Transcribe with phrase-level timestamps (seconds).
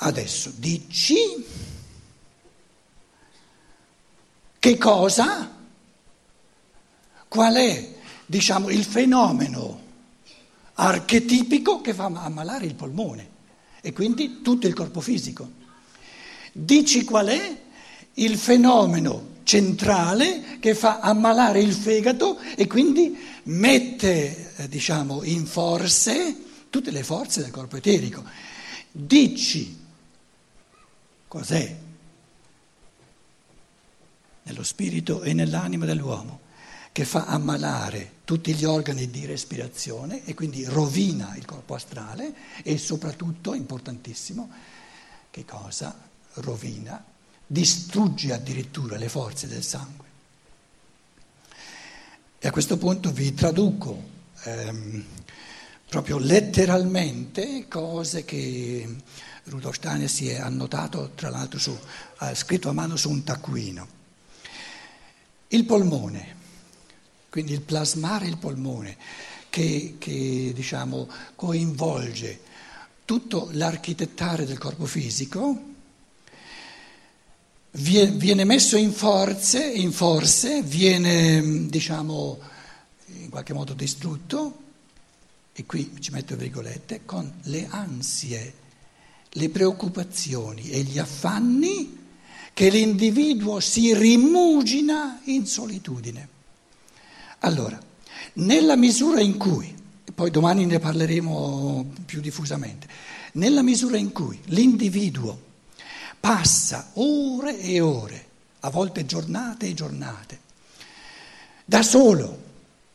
[0.00, 1.16] Adesso dici
[4.58, 5.56] che cosa?
[7.26, 7.94] Qual è,
[8.24, 9.86] diciamo, il fenomeno
[10.74, 13.36] archetipico che fa ammalare il polmone
[13.80, 15.50] e quindi tutto il corpo fisico?
[16.52, 17.60] Dici qual è
[18.14, 26.36] il fenomeno centrale che fa ammalare il fegato e quindi mette, eh, diciamo, in forze
[26.70, 28.22] tutte le forze del corpo eterico.
[28.90, 29.86] Dici
[31.28, 31.76] cos'è
[34.42, 36.46] nello spirito e nell'anima dell'uomo
[36.90, 42.76] che fa ammalare tutti gli organi di respirazione e quindi rovina il corpo astrale e
[42.76, 44.50] soprattutto, importantissimo,
[45.30, 45.96] che cosa?
[46.34, 47.02] Rovina,
[47.46, 50.06] distrugge addirittura le forze del sangue.
[52.40, 54.02] E a questo punto vi traduco
[54.42, 55.04] ehm,
[55.88, 58.86] proprio letteralmente cose che
[59.44, 61.76] Rudolf Steiner si è annotato, tra l'altro su,
[62.16, 63.96] ha scritto a mano su un taccuino.
[65.48, 66.36] Il polmone,
[67.30, 68.96] quindi il plasmare il polmone,
[69.48, 72.40] che, che diciamo, coinvolge
[73.06, 75.76] tutto l'architettare del corpo fisico,
[77.70, 82.38] viene messo in forze, in forze viene diciamo,
[83.06, 84.57] in qualche modo distrutto,
[85.58, 88.54] e qui ci metto virgolette, con le ansie,
[89.30, 91.98] le preoccupazioni e gli affanni
[92.54, 96.28] che l'individuo si rimugina in solitudine.
[97.40, 97.76] Allora,
[98.34, 99.74] nella misura in cui,
[100.14, 102.86] poi domani ne parleremo più diffusamente,
[103.32, 105.42] nella misura in cui l'individuo
[106.20, 108.26] passa ore e ore,
[108.60, 110.38] a volte giornate e giornate,
[111.64, 112.46] da solo,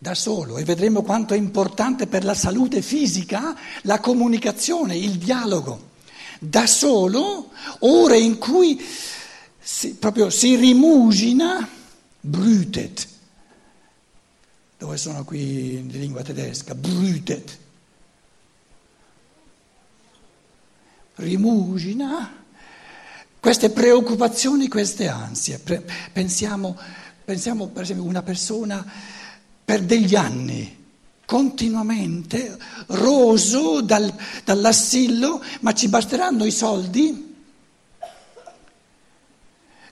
[0.04, 5.92] da solo, e vedremo quanto è importante per la salute fisica la comunicazione, il dialogo,
[6.40, 8.86] da solo, ore in cui
[9.58, 11.66] si, proprio si rimugina,
[12.19, 13.08] brütet,
[14.78, 17.58] dove sono qui in lingua tedesca, brütet,
[21.16, 22.41] rimugina.
[23.40, 25.62] Queste preoccupazioni, queste ansie.
[26.12, 26.78] Pensiamo,
[27.24, 28.85] pensiamo per esempio a una persona
[29.63, 30.81] per degli anni
[31.25, 32.57] continuamente
[32.88, 34.13] roso dal,
[34.44, 37.35] dall'assillo, ma ci basteranno i soldi?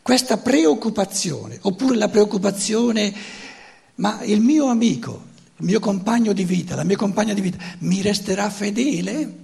[0.02, 3.14] Questa preoccupazione, oppure la preoccupazione,
[3.96, 8.02] ma il mio amico, il mio compagno di vita, la mia compagna di vita, mi
[8.02, 9.41] resterà fedele?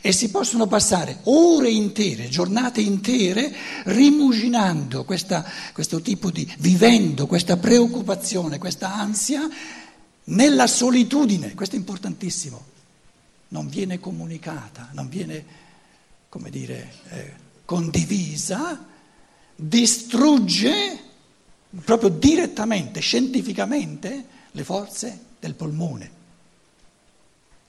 [0.00, 7.56] E si possono passare ore intere, giornate intere, rimuginando questa, questo tipo di, vivendo questa
[7.56, 9.48] preoccupazione, questa ansia,
[10.24, 12.64] nella solitudine, questo è importantissimo,
[13.48, 15.44] non viene comunicata, non viene,
[16.28, 17.32] come dire, eh,
[17.64, 18.94] condivisa
[19.56, 21.00] distrugge
[21.84, 26.10] proprio direttamente, scientificamente, le forze del polmone,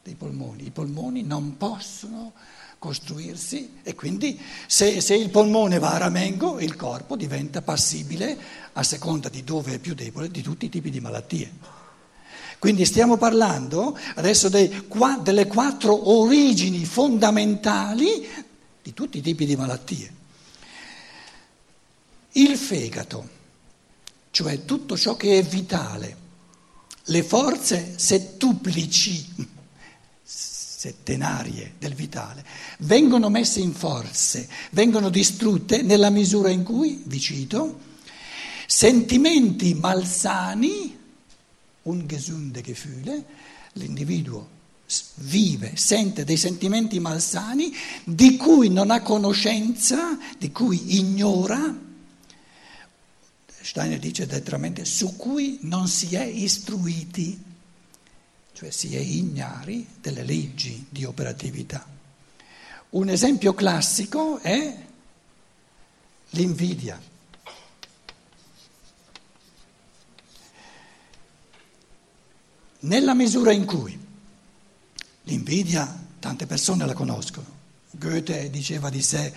[0.07, 0.67] dei polmoni.
[0.67, 2.31] I polmoni non possono
[2.79, 8.37] costruirsi e quindi se, se, il polmone va a ramengo il corpo diventa passibile,
[8.71, 11.51] a seconda di dove è più debole, di tutti i tipi di malattie.
[12.57, 14.87] Quindi stiamo parlando adesso dei,
[15.21, 18.25] delle quattro origini fondamentali
[18.81, 20.13] di tutti i tipi di malattie.
[22.31, 23.29] Il fegato,
[24.31, 26.25] cioè tutto ciò che è vitale,
[27.03, 29.55] le forze settuplici,
[30.77, 32.45] settenarie del vitale,
[32.81, 37.79] vengono messe in forze, vengono distrutte nella misura in cui, vi cito,
[38.67, 40.95] sentimenti malsani,
[41.81, 43.25] un gesunde Gefühle,
[43.73, 44.49] l'individuo
[45.15, 47.73] vive, sente dei sentimenti malsani
[48.03, 51.75] di cui non ha conoscenza, di cui ignora,
[53.61, 57.45] Steiner dice letteralmente su cui non si è istruiti,
[58.57, 61.87] cioè si è ignari delle leggi di operatività.
[62.89, 64.75] Un esempio classico è
[66.31, 66.99] l'invidia.
[72.79, 73.95] Nella misura in cui
[75.25, 77.45] l'invidia, tante persone la conoscono,
[77.91, 79.31] Goethe diceva di sé,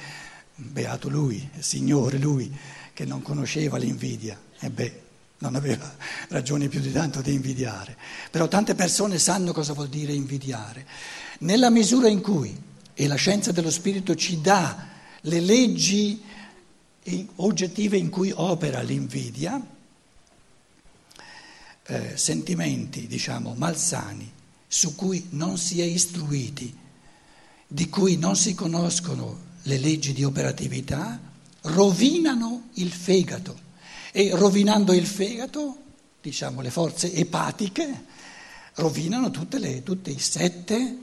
[0.55, 2.51] beato lui, signore lui,
[2.95, 4.41] che non conosceva l'invidia.
[4.59, 5.03] E beh,
[5.41, 5.95] non aveva
[6.29, 7.97] ragione più di tanto di invidiare.
[8.31, 10.87] Però tante persone sanno cosa vuol dire invidiare.
[11.41, 12.57] Nella misura in cui,
[12.95, 14.89] e la scienza dello spirito ci dà
[15.23, 16.23] le leggi
[17.37, 19.61] oggettive in cui opera l'invidia,
[21.87, 24.31] eh, sentimenti, diciamo, malsani,
[24.67, 26.77] su cui non si è istruiti,
[27.67, 31.19] di cui non si conoscono le leggi di operatività
[31.63, 33.69] rovinano il fegato
[34.13, 35.77] e rovinando il fegato,
[36.21, 38.05] diciamo le forze epatiche,
[38.75, 40.97] rovinano le, tutti i sette,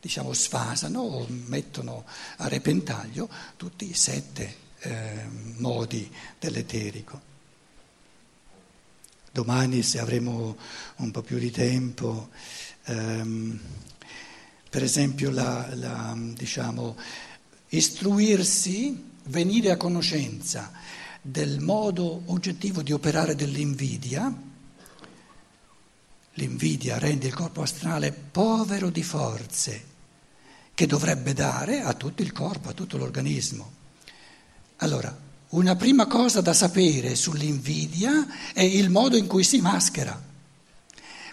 [0.00, 2.04] diciamo sfasano o mettono
[2.36, 5.26] a repentaglio tutti i sette eh,
[5.56, 7.28] modi dell'eterico.
[9.32, 10.56] Domani, se avremo
[10.96, 12.30] un po' più di tempo,
[12.86, 13.58] ehm,
[14.68, 16.96] per esempio, la, la, diciamo,
[17.68, 20.72] istruirsi, venire a conoscenza
[21.20, 24.32] del modo oggettivo di operare dell'invidia,
[26.34, 29.84] l'invidia rende il corpo astrale povero di forze
[30.74, 33.78] che dovrebbe dare a tutto il corpo, a tutto l'organismo.
[34.76, 35.14] Allora,
[35.50, 40.28] una prima cosa da sapere sull'invidia è il modo in cui si maschera.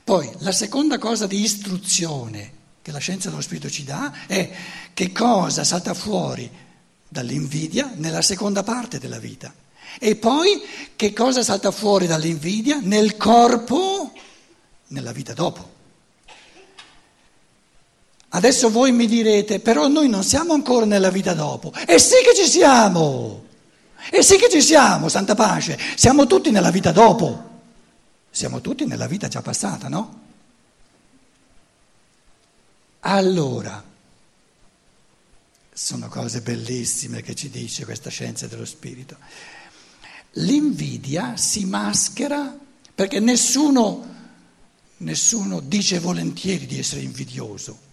[0.03, 2.51] Poi la seconda cosa di istruzione
[2.81, 4.53] che la scienza dello spirito ci dà è
[4.93, 6.49] che cosa salta fuori
[7.07, 9.53] dall'invidia nella seconda parte della vita.
[9.99, 10.61] E poi
[10.95, 14.11] che cosa salta fuori dall'invidia nel corpo
[14.87, 15.75] nella vita dopo.
[18.29, 21.73] Adesso voi mi direte, però noi non siamo ancora nella vita dopo.
[21.87, 23.45] E sì che ci siamo!
[24.09, 27.49] E sì che ci siamo, santa pace, siamo tutti nella vita dopo,
[28.29, 30.25] siamo tutti nella vita già passata, no?
[33.01, 33.83] Allora,
[35.73, 39.17] sono cose bellissime che ci dice questa scienza dello spirito.
[40.37, 42.55] L'invidia si maschera
[42.93, 44.05] perché nessuno,
[44.97, 47.85] nessuno dice volentieri di essere invidioso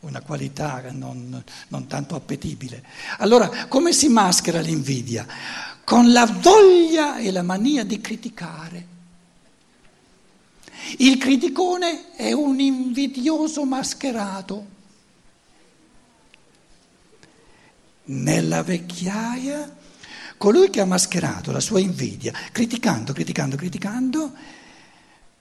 [0.00, 2.84] una qualità non, non, tanto appetibile.
[3.18, 5.26] Allora, come si maschera l'invidia?
[5.84, 8.94] Con la voglia e la mania di criticare.
[10.98, 14.74] Il criticone è un invidioso mascherato.
[18.04, 19.76] Nella vecchiaia,
[20.36, 24.32] colui che ha mascherato la sua invidia, criticando, criticando, criticando,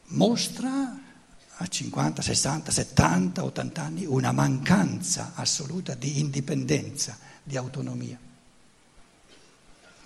[0.10, 1.00] mostra
[1.58, 8.20] a 50, 60, 70, 80 anni una mancanza assoluta di indipendenza, di autonomia.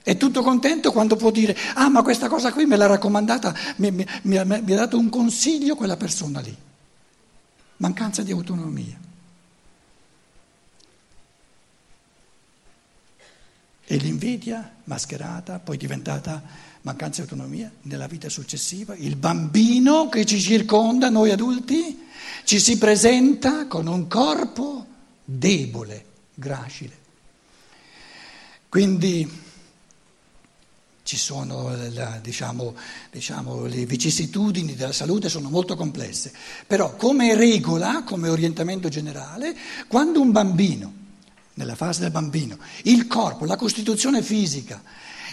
[0.02, 3.92] È tutto contento quando può dire, ah ma questa cosa qui me l'ha raccomandata, mi,
[3.92, 6.56] mi, mi, mi ha dato un consiglio quella persona lì.
[7.78, 9.09] Mancanza di autonomia.
[13.92, 16.44] E l'invidia mascherata, poi diventata
[16.82, 22.06] mancanza di autonomia nella vita successiva, il bambino che ci circonda, noi adulti,
[22.44, 24.86] ci si presenta con un corpo
[25.26, 26.06] debole,
[26.36, 26.98] gracile.
[28.70, 29.28] Quindi
[31.02, 31.76] ci sono,
[32.22, 32.76] diciamo,
[33.12, 36.32] diciamo, le vicissitudini della salute sono molto complesse,
[36.68, 39.58] però come regola, come orientamento generale,
[39.88, 40.99] quando un bambino
[41.60, 42.58] nella fase del bambino.
[42.84, 44.82] Il corpo, la costituzione fisica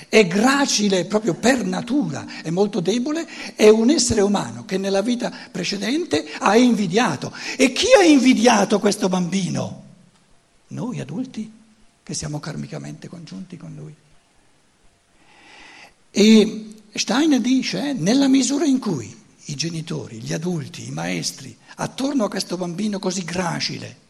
[0.09, 5.33] è gracile proprio per natura, è molto debole, è un essere umano che nella vita
[5.51, 7.33] precedente ha invidiato.
[7.57, 9.85] E chi ha invidiato questo bambino?
[10.69, 11.51] Noi adulti
[12.03, 13.95] che siamo karmicamente congiunti con lui.
[16.11, 19.15] E Steiner dice, nella misura in cui
[19.45, 24.06] i genitori, gli adulti, i maestri, attorno a questo bambino così gracile,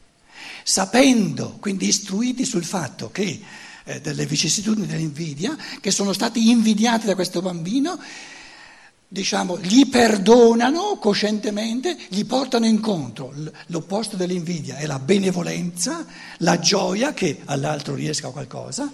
[0.69, 3.41] sapendo, quindi istruiti sul fatto che
[3.85, 7.97] eh, delle vicissitudini dell'invidia, che sono stati invidiati da questo bambino,
[9.07, 13.33] diciamo, gli perdonano coscientemente, gli portano incontro.
[13.67, 16.05] L'opposto dell'invidia è la benevolenza,
[16.39, 18.91] la gioia che all'altro riesca qualcosa.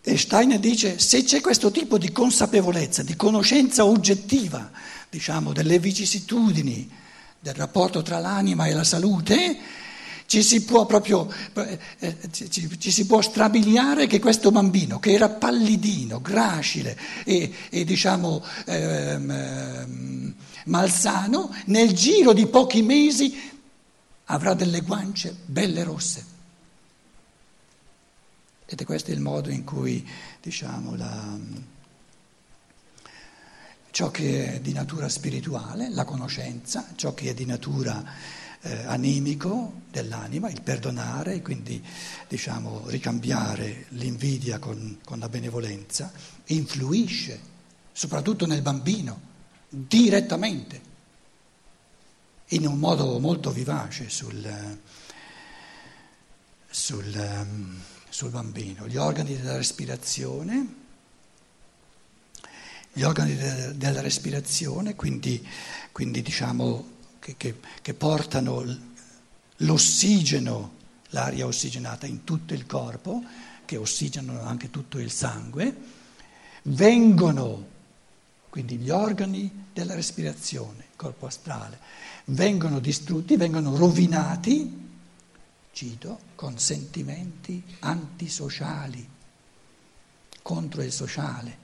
[0.00, 4.70] E Steiner dice, se c'è questo tipo di consapevolezza, di conoscenza oggettiva,
[5.10, 6.88] diciamo, delle vicissitudini,
[7.38, 9.80] del rapporto tra l'anima e la salute,
[10.32, 15.12] ci si può proprio eh, eh, ci, ci, si può strabiliare che questo bambino, che
[15.12, 20.34] era pallidino, gracile e, e diciamo ehm, ehm,
[20.64, 23.52] malsano, nel giro di pochi mesi
[24.24, 26.24] avrà delle guance belle rosse.
[28.64, 30.08] Ed è questo il modo in cui,
[30.40, 31.38] diciamo, la,
[33.90, 38.02] ciò che è di natura spirituale, la conoscenza, ciò che è di natura
[38.62, 41.82] eh, animico dell'anima, il perdonare, quindi
[42.28, 46.12] diciamo ricambiare l'invidia con, con la benevolenza,
[46.46, 47.50] influisce
[47.92, 49.30] soprattutto nel bambino,
[49.68, 50.90] direttamente,
[52.48, 54.78] in un modo molto vivace sul,
[56.68, 57.46] sul,
[58.08, 58.86] sul bambino.
[58.86, 60.80] Gli organi della respirazione
[62.94, 63.34] gli organi
[63.74, 65.42] della respirazione, quindi,
[65.92, 68.64] quindi diciamo che, che, che portano
[69.58, 70.72] l'ossigeno,
[71.10, 73.22] l'aria ossigenata in tutto il corpo,
[73.64, 75.76] che ossigenano anche tutto il sangue,
[76.62, 77.68] vengono,
[78.48, 81.78] quindi gli organi della respirazione, il corpo astrale,
[82.24, 84.90] vengono distrutti, vengono rovinati,
[85.70, 89.08] cito, con sentimenti antisociali,
[90.42, 91.60] contro il sociale.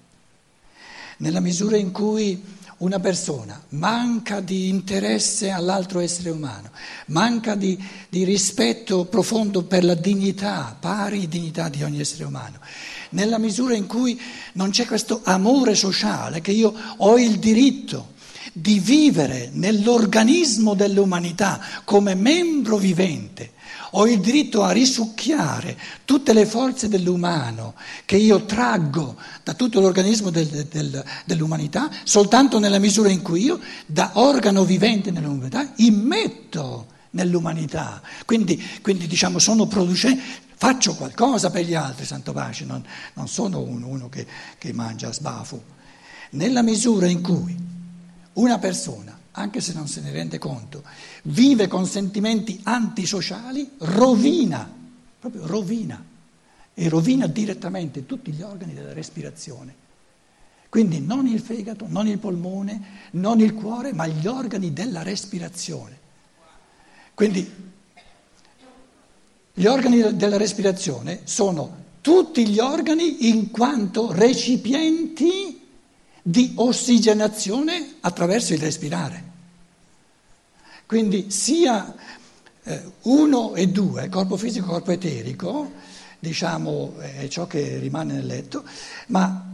[1.16, 2.40] Nella misura in cui
[2.78, 6.70] una persona manca di interesse all'altro essere umano,
[7.06, 12.60] manca di, di, rispetto profondo per la dignità, pari dignità di ogni essere umano,
[13.10, 14.20] nella misura in cui
[14.52, 18.16] non c'è questo amore sociale che io ho il diritto
[18.52, 23.52] di vivere nell'organismo dell'umanità come membro vivente,
[23.90, 30.30] ho il diritto a risucchiare tutte le forze dell'umano che io traggo da tutto l'organismo
[30.30, 38.02] del, del, dell'umanità soltanto nella misura in cui io, da organo vivente nell'umanità, immetto nell'umanità.
[38.24, 40.22] Quindi, quindi diciamo, sono producente,
[40.56, 44.26] faccio qualcosa per gli altri, Santo Pace, non, non sono uno, uno che,
[44.58, 45.76] che mangia sbafo.
[46.30, 47.56] Nella misura in cui
[48.34, 50.82] una persona anche se non se ne rende conto,
[51.24, 54.70] vive con sentimenti antisociali, rovina,
[55.18, 56.04] proprio rovina,
[56.74, 59.86] e rovina direttamente tutti gli organi della respirazione.
[60.68, 65.98] Quindi non il fegato, non il polmone, non il cuore, ma gli organi della respirazione.
[67.14, 67.50] Quindi
[69.54, 75.66] gli organi della respirazione sono tutti gli organi in quanto recipienti
[76.22, 79.27] di ossigenazione attraverso il respirare.
[80.88, 81.94] Quindi sia
[82.62, 85.70] eh, uno e due, corpo fisico e corpo eterico,
[86.18, 88.64] diciamo è ciò che rimane nel letto,
[89.08, 89.46] ma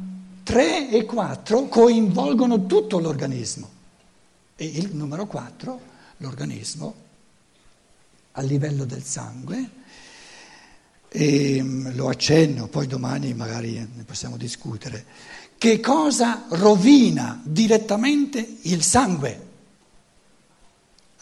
[0.44, 3.68] tre e quattro coinvolgono tutto l'organismo
[4.54, 5.80] e il numero quattro,
[6.18, 6.94] l'organismo
[8.30, 9.70] a livello del sangue,
[11.08, 15.04] e mm, lo accenno, poi domani magari ne possiamo discutere,
[15.58, 19.43] che cosa rovina direttamente il sangue?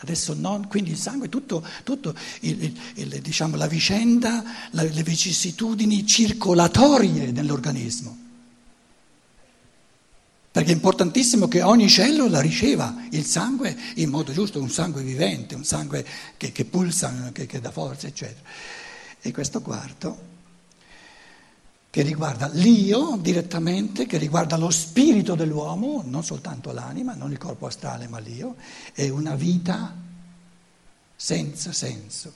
[0.02, 4.42] Adesso non, quindi il sangue, tutto, tutto il, il, il, diciamo, la vicenda,
[4.72, 8.18] la, le vicissitudini circolatorie dell'organismo.
[10.50, 15.54] Perché è importantissimo che ogni cellula riceva il sangue in modo giusto, un sangue vivente,
[15.54, 16.04] un sangue
[16.36, 18.48] che, che pulsa, che, che dà forza, eccetera.
[19.20, 20.30] E questo quarto,
[21.92, 27.66] che riguarda l'io direttamente, che riguarda lo spirito dell'uomo, non soltanto l'anima, non il corpo
[27.66, 28.56] astrale, ma l'io,
[28.94, 29.94] è una vita
[31.14, 32.32] senza senso.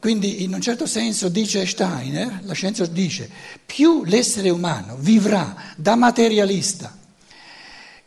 [0.00, 3.30] Quindi in un certo senso dice Steiner, la scienza dice,
[3.64, 6.98] più l'essere umano vivrà da materialista,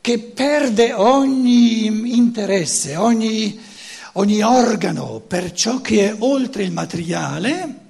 [0.02, 3.58] che perde ogni interesse, ogni,
[4.14, 7.83] ogni organo per ciò che è oltre il materiale,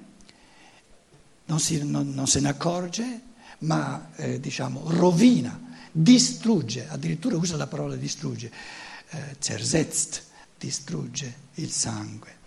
[1.54, 3.22] non, si, non, non se ne accorge,
[3.60, 8.52] ma eh, diciamo rovina, distrugge, addirittura usa la parola distrugge,
[9.10, 10.24] eh, zersetzt,
[10.58, 12.42] distrugge il sangue.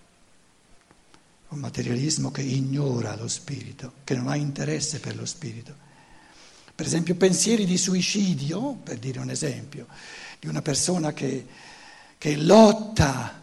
[1.49, 5.85] Un materialismo che ignora lo spirito, che non ha interesse per lo spirito.
[6.75, 9.87] Per esempio pensieri di suicidio, per dire un esempio,
[10.41, 11.47] di una persona che,
[12.19, 13.41] che lotta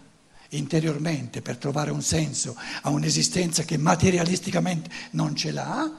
[0.57, 5.91] interiormente per trovare un senso a un'esistenza che materialisticamente non ce l'ha,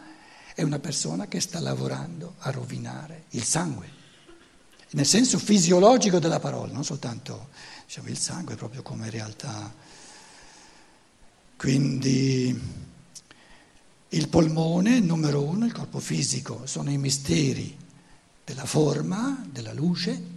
[0.55, 4.03] è una persona che sta lavorando a rovinare il sangue,
[4.91, 7.49] nel senso fisiologico della parola, non soltanto
[7.85, 9.73] diciamo, il sangue proprio come realtà.
[11.57, 12.61] Quindi
[14.11, 17.77] il polmone, numero uno, il corpo fisico, sono i misteri
[18.45, 20.33] della forma, della luce.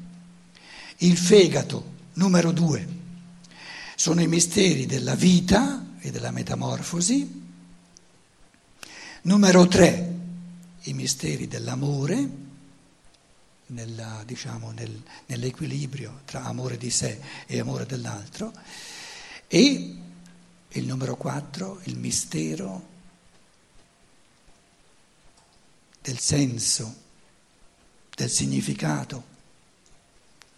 [0.98, 2.88] Il fegato, numero due,
[4.00, 7.46] sono i misteri della vita e della metamorfosi.
[9.24, 10.16] Numero tre,
[10.84, 12.30] i misteri dell'amore,
[13.66, 18.54] nella, diciamo, nel, nell'equilibrio tra amore di sé e amore dell'altro.
[19.48, 19.96] E
[20.70, 22.88] il numero quattro, il mistero
[26.00, 26.96] del senso,
[28.16, 29.24] del significato,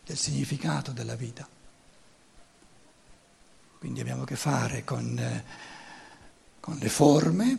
[0.05, 1.47] del significato della vita.
[3.79, 5.43] Quindi abbiamo a che fare con, eh,
[6.59, 7.57] con le forme,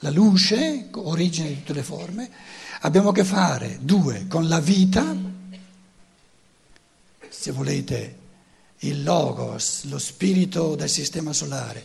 [0.00, 2.30] la luce, origine di tutte le forme,
[2.80, 5.16] abbiamo a che fare, due, con la vita,
[7.30, 8.18] se volete,
[8.80, 11.82] il logos, lo spirito del sistema solare,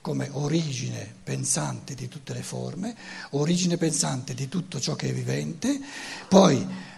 [0.00, 2.96] come origine pensante di tutte le forme,
[3.32, 5.78] origine pensante di tutto ciò che è vivente,
[6.26, 6.96] poi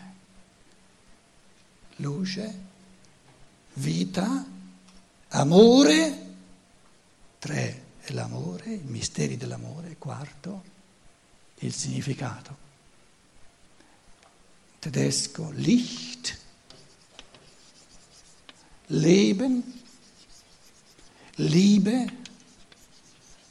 [2.01, 2.59] luce,
[3.75, 4.47] vita,
[5.29, 6.35] amore,
[7.39, 10.65] tre è l'amore, i misteri dell'amore, quarto,
[11.61, 12.69] il significato.
[14.79, 16.39] Tedesco, Licht,
[18.87, 19.83] Leben,
[21.37, 22.13] Liebe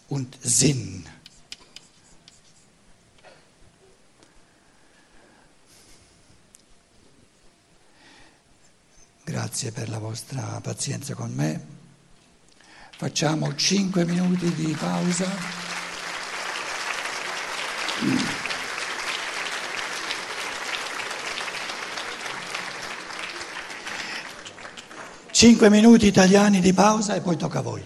[0.08, 1.19] und Sinn.
[9.50, 11.60] Grazie per la vostra pazienza con me.
[12.96, 15.26] Facciamo 5 minuti di pausa.
[25.32, 27.84] Cinque minuti italiani di pausa e poi tocca a voi.